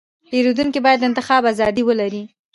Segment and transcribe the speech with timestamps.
[0.29, 2.23] پیرودونکی باید د انتخاب ازادي ولري.